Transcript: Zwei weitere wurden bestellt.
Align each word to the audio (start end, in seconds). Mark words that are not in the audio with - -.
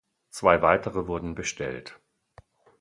Zwei 0.31 0.63
weitere 0.63 1.05
wurden 1.05 1.35
bestellt. 1.35 1.99